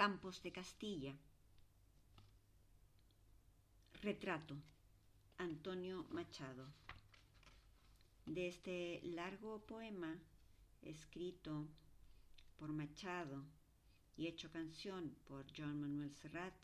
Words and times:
campos 0.00 0.42
de 0.42 0.50
Castilla. 0.50 1.14
Retrato. 4.00 4.56
Antonio 5.36 6.06
Machado. 6.08 6.66
De 8.24 8.48
este 8.48 9.02
largo 9.02 9.60
poema 9.66 10.18
escrito 10.80 11.68
por 12.58 12.72
Machado 12.72 13.44
y 14.16 14.26
hecho 14.26 14.50
canción 14.50 15.14
por 15.28 15.44
John 15.54 15.78
Manuel 15.82 16.14
Serrat, 16.14 16.56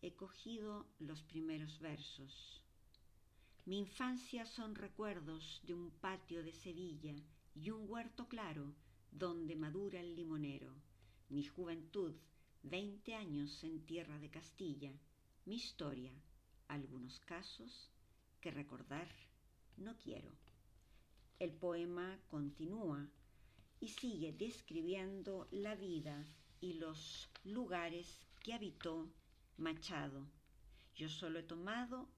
he 0.00 0.14
cogido 0.14 0.86
los 0.98 1.20
primeros 1.24 1.78
versos. 1.80 2.62
Mi 3.66 3.80
infancia 3.80 4.46
son 4.46 4.74
recuerdos 4.74 5.60
de 5.64 5.74
un 5.74 5.90
patio 5.90 6.42
de 6.42 6.52
Sevilla 6.52 7.16
y 7.54 7.68
un 7.68 7.84
huerto 7.86 8.26
claro 8.28 8.72
donde 9.10 9.56
madura 9.56 10.00
el 10.00 10.16
limonero. 10.16 10.72
Mi 11.28 11.44
juventud, 11.44 12.14
veinte 12.68 13.14
años 13.14 13.62
en 13.62 13.80
tierra 13.86 14.18
de 14.18 14.28
Castilla. 14.28 14.92
Mi 15.44 15.54
historia, 15.54 16.12
algunos 16.66 17.20
casos 17.20 17.90
que 18.40 18.50
recordar 18.50 19.08
no 19.76 19.96
quiero. 19.96 20.32
El 21.38 21.52
poema 21.52 22.18
continúa 22.28 23.08
y 23.78 23.88
sigue 23.88 24.32
describiendo 24.32 25.46
la 25.50 25.74
vida 25.76 26.26
y 26.60 26.74
los 26.74 27.28
lugares 27.44 28.26
que 28.42 28.54
habitó 28.54 29.08
Machado. 29.58 30.26
Yo 30.94 31.08
solo 31.08 31.38
he 31.38 31.44
tomado 31.44 32.08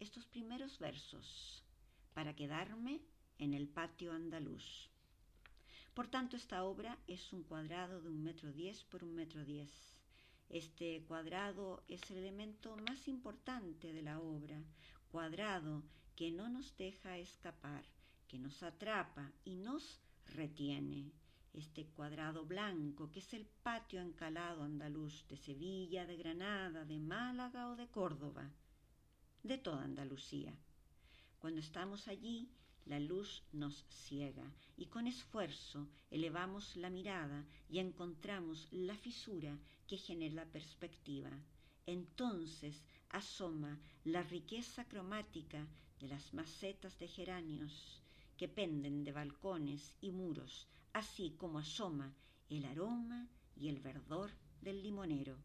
estos 0.00 0.26
primeros 0.26 0.78
versos 0.78 1.62
para 2.12 2.34
quedarme 2.34 3.02
en 3.38 3.54
el 3.54 3.68
patio 3.68 4.12
andaluz. 4.12 4.91
Por 5.94 6.08
tanto, 6.08 6.36
esta 6.36 6.64
obra 6.64 6.98
es 7.06 7.32
un 7.34 7.42
cuadrado 7.42 8.00
de 8.00 8.08
un 8.08 8.22
metro 8.22 8.50
diez 8.50 8.82
por 8.84 9.04
un 9.04 9.14
metro 9.14 9.44
diez. 9.44 9.70
Este 10.48 11.04
cuadrado 11.04 11.84
es 11.86 12.10
el 12.10 12.18
elemento 12.18 12.76
más 12.88 13.08
importante 13.08 13.92
de 13.92 14.02
la 14.02 14.18
obra, 14.18 14.62
cuadrado 15.10 15.82
que 16.16 16.30
no 16.30 16.48
nos 16.48 16.74
deja 16.78 17.18
escapar, 17.18 17.84
que 18.26 18.38
nos 18.38 18.62
atrapa 18.62 19.32
y 19.44 19.56
nos 19.56 20.00
retiene. 20.26 21.12
Este 21.52 21.84
cuadrado 21.86 22.46
blanco 22.46 23.10
que 23.10 23.18
es 23.18 23.34
el 23.34 23.44
patio 23.44 24.00
encalado 24.00 24.62
andaluz 24.62 25.26
de 25.28 25.36
Sevilla, 25.36 26.06
de 26.06 26.16
Granada, 26.16 26.86
de 26.86 26.98
Málaga 26.98 27.68
o 27.68 27.76
de 27.76 27.88
Córdoba, 27.88 28.50
de 29.42 29.58
toda 29.58 29.84
Andalucía. 29.84 30.56
Cuando 31.38 31.60
estamos 31.60 32.08
allí, 32.08 32.50
la 32.86 32.98
luz 32.98 33.42
nos 33.52 33.84
ciega 33.88 34.52
y 34.76 34.86
con 34.86 35.06
esfuerzo 35.06 35.88
elevamos 36.10 36.76
la 36.76 36.90
mirada 36.90 37.44
y 37.68 37.78
encontramos 37.78 38.68
la 38.70 38.96
fisura 38.96 39.56
que 39.86 39.96
genera 39.96 40.44
perspectiva. 40.46 41.30
Entonces 41.86 42.82
asoma 43.10 43.78
la 44.04 44.22
riqueza 44.22 44.84
cromática 44.88 45.66
de 46.00 46.08
las 46.08 46.34
macetas 46.34 46.98
de 46.98 47.08
geranios 47.08 48.02
que 48.36 48.48
penden 48.48 49.04
de 49.04 49.12
balcones 49.12 49.96
y 50.00 50.10
muros, 50.10 50.66
así 50.92 51.34
como 51.38 51.58
asoma 51.58 52.12
el 52.50 52.64
aroma 52.64 53.28
y 53.56 53.68
el 53.68 53.80
verdor 53.80 54.30
del 54.60 54.82
limonero. 54.82 55.38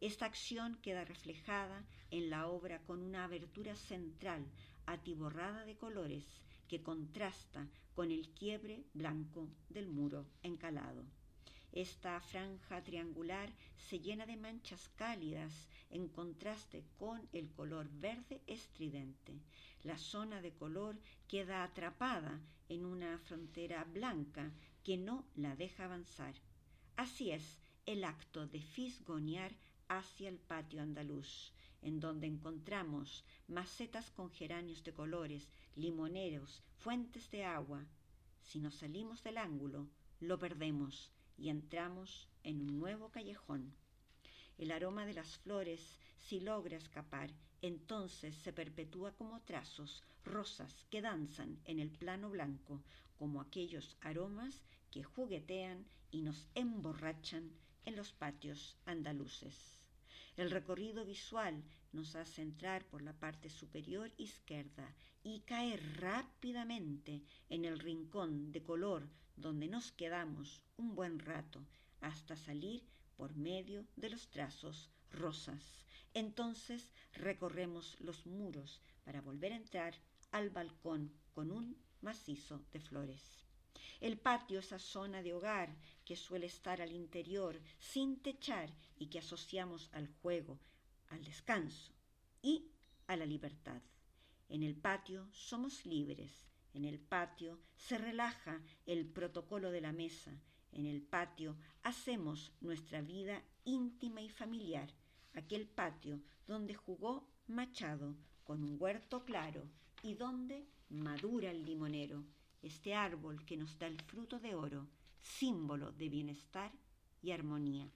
Esta 0.00 0.26
acción 0.26 0.78
queda 0.82 1.04
reflejada 1.04 1.84
en 2.10 2.30
la 2.30 2.46
obra 2.46 2.80
con 2.82 3.02
una 3.02 3.24
abertura 3.24 3.74
central 3.74 4.46
atiborrada 4.86 5.64
de 5.64 5.76
colores 5.76 6.24
que 6.70 6.84
contrasta 6.84 7.66
con 7.96 8.12
el 8.12 8.28
quiebre 8.28 8.84
blanco 8.94 9.48
del 9.68 9.88
muro 9.88 10.24
encalado. 10.44 11.02
Esta 11.72 12.20
franja 12.20 12.80
triangular 12.84 13.50
se 13.88 13.98
llena 13.98 14.24
de 14.24 14.36
manchas 14.36 14.88
cálidas 14.94 15.52
en 15.90 16.06
contraste 16.06 16.84
con 16.96 17.28
el 17.32 17.50
color 17.50 17.88
verde 17.90 18.40
estridente. 18.46 19.40
La 19.82 19.98
zona 19.98 20.40
de 20.40 20.52
color 20.52 20.96
queda 21.26 21.64
atrapada 21.64 22.40
en 22.68 22.84
una 22.84 23.18
frontera 23.18 23.82
blanca 23.82 24.52
que 24.84 24.96
no 24.96 25.24
la 25.34 25.56
deja 25.56 25.86
avanzar. 25.86 26.34
Así 26.94 27.32
es 27.32 27.58
el 27.84 28.04
acto 28.04 28.46
de 28.46 28.60
fisgonear 28.60 29.52
hacia 29.88 30.28
el 30.28 30.38
patio 30.38 30.82
andaluz, 30.82 31.52
en 31.82 32.00
donde 32.00 32.26
encontramos 32.26 33.24
macetas 33.48 34.10
con 34.10 34.30
geranios 34.30 34.84
de 34.84 34.92
colores, 34.92 35.48
limoneros, 35.76 36.62
fuentes 36.78 37.30
de 37.30 37.44
agua. 37.44 37.84
Si 38.42 38.58
nos 38.58 38.74
salimos 38.74 39.22
del 39.22 39.38
ángulo, 39.38 39.88
lo 40.20 40.38
perdemos 40.38 41.10
y 41.38 41.48
entramos 41.48 42.28
en 42.44 42.60
un 42.60 42.78
nuevo 42.78 43.10
callejón. 43.10 43.72
El 44.58 44.72
aroma 44.72 45.06
de 45.06 45.14
las 45.14 45.38
flores, 45.38 45.98
si 46.18 46.40
logra 46.40 46.76
escapar, 46.76 47.30
entonces 47.62 48.34
se 48.36 48.52
perpetúa 48.52 49.12
como 49.12 49.40
trazos, 49.40 50.02
rosas 50.24 50.84
que 50.90 51.00
danzan 51.00 51.58
en 51.64 51.78
el 51.78 51.90
plano 51.90 52.30
blanco, 52.30 52.82
como 53.18 53.40
aquellos 53.40 53.96
aromas 54.00 54.62
que 54.90 55.02
juguetean 55.02 55.86
y 56.10 56.22
nos 56.22 56.46
emborrachan 56.54 57.50
en 57.84 57.96
los 57.96 58.12
patios 58.12 58.76
andaluces. 58.86 59.79
El 60.36 60.50
recorrido 60.50 61.04
visual 61.04 61.62
nos 61.92 62.14
hace 62.14 62.42
entrar 62.42 62.84
por 62.86 63.02
la 63.02 63.12
parte 63.12 63.50
superior 63.50 64.12
izquierda 64.16 64.94
y 65.22 65.40
caer 65.40 65.80
rápidamente 66.00 67.22
en 67.48 67.64
el 67.64 67.78
rincón 67.78 68.52
de 68.52 68.62
color 68.62 69.08
donde 69.36 69.68
nos 69.68 69.92
quedamos 69.92 70.62
un 70.76 70.94
buen 70.94 71.18
rato 71.18 71.66
hasta 72.00 72.36
salir 72.36 72.82
por 73.16 73.36
medio 73.36 73.86
de 73.96 74.10
los 74.10 74.28
trazos 74.30 74.90
rosas. 75.10 75.84
Entonces 76.14 76.92
recorremos 77.12 77.98
los 78.00 78.26
muros 78.26 78.80
para 79.04 79.20
volver 79.20 79.52
a 79.52 79.56
entrar 79.56 79.94
al 80.30 80.50
balcón 80.50 81.12
con 81.34 81.50
un 81.50 81.76
macizo 82.00 82.64
de 82.72 82.80
flores. 82.80 83.49
El 84.00 84.18
patio, 84.18 84.60
esa 84.60 84.78
zona 84.78 85.22
de 85.22 85.34
hogar 85.34 85.76
que 86.04 86.16
suele 86.16 86.46
estar 86.46 86.80
al 86.80 86.92
interior 86.92 87.60
sin 87.78 88.20
techar 88.20 88.70
y 88.96 89.06
que 89.06 89.18
asociamos 89.18 89.88
al 89.92 90.08
juego, 90.08 90.58
al 91.08 91.24
descanso 91.24 91.92
y 92.42 92.70
a 93.06 93.16
la 93.16 93.26
libertad. 93.26 93.82
En 94.48 94.62
el 94.62 94.74
patio 94.74 95.28
somos 95.32 95.86
libres, 95.86 96.46
en 96.74 96.84
el 96.84 96.98
patio 96.98 97.60
se 97.76 97.98
relaja 97.98 98.60
el 98.86 99.06
protocolo 99.06 99.70
de 99.70 99.80
la 99.80 99.92
mesa, 99.92 100.32
en 100.72 100.86
el 100.86 101.02
patio 101.02 101.56
hacemos 101.82 102.52
nuestra 102.60 103.00
vida 103.00 103.42
íntima 103.64 104.22
y 104.22 104.28
familiar, 104.28 104.92
aquel 105.34 105.66
patio 105.66 106.20
donde 106.46 106.74
jugó 106.74 107.28
Machado 107.46 108.16
con 108.44 108.62
un 108.62 108.76
huerto 108.80 109.24
claro 109.24 109.68
y 110.02 110.14
donde 110.14 110.66
madura 110.88 111.50
el 111.50 111.64
limonero 111.64 112.24
este 112.62 112.94
árbol 112.94 113.44
que 113.44 113.56
nos 113.56 113.78
da 113.78 113.86
el 113.86 114.00
fruto 114.02 114.38
de 114.38 114.54
oro, 114.54 114.86
símbolo 115.20 115.92
de 115.92 116.08
bienestar 116.08 116.72
y 117.22 117.30
armonía. 117.30 117.90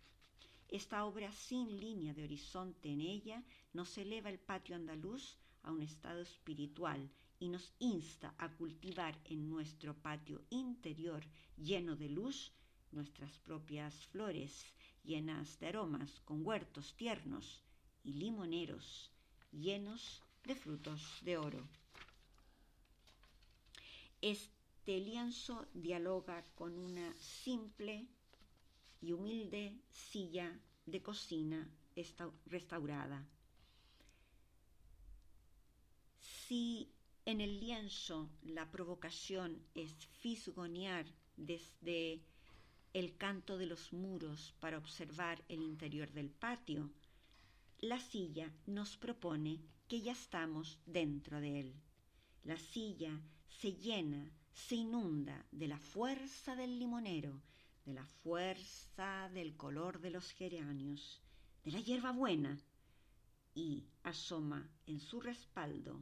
Esta 0.69 1.05
obra 1.05 1.31
sin 1.33 1.81
línea 1.81 2.15
de 2.15 2.25
horizonte 2.25 2.91
en 2.91 3.01
ella 3.01 3.43
nos 3.73 3.97
eleva 3.99 4.31
el 4.31 4.39
patio 4.39 4.75
andaluz 4.75 5.37
a 5.63 5.73
un 5.73 5.83
estado 5.83 6.21
espiritual 6.21 7.11
y 7.39 7.49
nos 7.49 7.73
insta 7.79 8.35
a 8.39 8.49
cultivar 8.49 9.19
en 9.25 9.49
nuestro 9.49 9.95
patio 9.95 10.43
interior 10.51 11.25
lleno 11.57 11.97
de 11.97 12.09
luz 12.09 12.53
nuestras 12.93 13.39
propias 13.39 13.95
flores 14.07 14.65
llenas 15.03 15.59
de 15.59 15.69
aromas 15.69 16.21
con 16.21 16.47
huertos 16.47 16.95
tiernos 16.95 17.63
y 18.03 18.15
limoneros 18.15 19.11
llenos 19.53 20.23
de 20.45 20.55
frutos 20.55 21.03
de 21.23 21.37
oro. 21.37 21.69
Este 24.27 25.01
lienzo 25.01 25.69
dialoga 25.75 26.47
con 26.55 26.79
una 26.79 27.15
simple 27.17 28.09
y 29.03 29.13
humilde 29.13 29.77
silla 29.91 30.59
de 30.87 31.03
cocina 31.03 31.69
restaurada. 32.47 33.29
Si 36.21 36.91
en 37.27 37.43
el 37.43 37.61
lienzo 37.61 38.31
la 38.41 38.71
provocación 38.71 39.63
es 39.75 39.93
fisgonear 40.23 41.05
desde 41.37 42.23
el 42.95 43.19
canto 43.19 43.59
de 43.59 43.67
los 43.67 43.93
muros 43.93 44.55
para 44.59 44.79
observar 44.79 45.45
el 45.51 45.61
interior 45.61 46.11
del 46.13 46.31
patio, 46.31 46.91
la 47.81 48.01
silla 48.01 48.51
nos 48.65 48.97
propone 48.97 49.61
que 49.87 50.01
ya 50.01 50.13
estamos 50.13 50.79
dentro 50.87 51.43
de 51.43 51.61
él. 51.61 51.75
La 52.45 52.57
silla 52.57 53.21
se 53.61 53.73
llena, 53.73 54.31
se 54.53 54.77
inunda 54.77 55.45
de 55.51 55.69
la 55.69 55.79
fuerza 55.79 56.55
del 56.57 56.79
limonero, 56.79 57.41
de 57.85 57.95
la 57.95 58.07
fuerza 58.07 59.29
del 59.31 59.57
color 59.57 60.01
de 60.01 60.11
los 60.11 60.31
geranios, 60.33 61.21
de 61.65 61.73
la 61.73 61.81
hierba 61.81 62.13
buena, 62.13 62.59
y 63.55 63.85
asoma 64.03 64.69
en 64.87 65.01
su 65.01 65.21
respaldo 65.21 66.01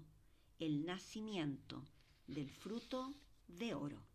el 0.58 0.84
nacimiento 0.84 1.84
del 2.26 2.50
fruto 2.50 3.14
de 3.48 3.74
oro. 3.74 4.11